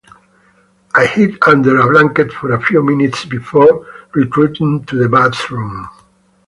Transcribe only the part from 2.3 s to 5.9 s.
for a few minutes before retreating to the bathroom.